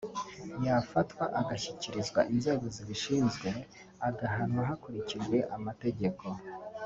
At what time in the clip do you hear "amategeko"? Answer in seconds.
5.55-6.25